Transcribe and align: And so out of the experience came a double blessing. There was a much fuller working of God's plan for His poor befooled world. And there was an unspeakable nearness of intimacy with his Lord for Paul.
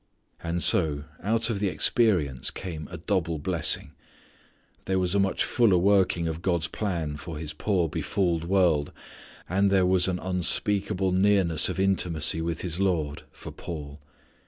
And 0.41 0.63
so 0.63 1.03
out 1.21 1.51
of 1.51 1.59
the 1.59 1.67
experience 1.67 2.49
came 2.49 2.87
a 2.89 2.97
double 2.97 3.37
blessing. 3.37 3.91
There 4.87 4.97
was 4.97 5.13
a 5.13 5.19
much 5.19 5.43
fuller 5.45 5.77
working 5.77 6.27
of 6.27 6.41
God's 6.41 6.67
plan 6.67 7.17
for 7.17 7.37
His 7.37 7.53
poor 7.53 7.87
befooled 7.87 8.45
world. 8.45 8.91
And 9.47 9.69
there 9.69 9.85
was 9.85 10.07
an 10.07 10.17
unspeakable 10.17 11.11
nearness 11.11 11.69
of 11.69 11.79
intimacy 11.79 12.41
with 12.41 12.61
his 12.61 12.79
Lord 12.79 13.21
for 13.31 13.51
Paul. 13.51 14.01